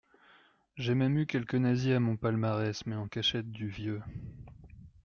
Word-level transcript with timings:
J’ai 0.77 0.95
même 0.95 1.15
eu 1.19 1.27
quelques 1.27 1.53
nazis 1.53 1.93
à 1.95 1.99
mon 1.99 2.17
palmarès, 2.17 2.87
mais 2.87 2.95
en 2.95 3.07
cachette 3.07 3.51
du 3.51 3.67
vieux 3.69 4.01